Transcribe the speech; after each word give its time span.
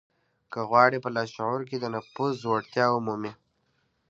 که 0.51 0.59
غواړئ 0.69 0.97
په 1.01 1.09
لاشعور 1.15 1.61
کې 1.69 1.77
د 1.79 1.85
نفوذ 1.95 2.35
وړتيا 2.45 2.85
ومومئ. 2.91 3.33